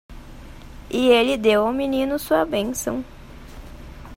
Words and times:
E 0.89 1.09
ele 1.09 1.37
deu 1.37 1.61
ao 1.67 1.71
menino 1.71 2.17
sua 2.17 2.43
bênção. 2.43 3.05